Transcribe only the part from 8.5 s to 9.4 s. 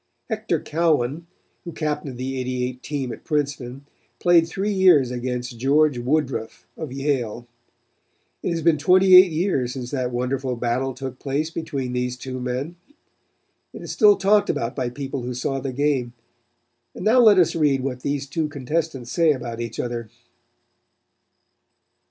been twenty eight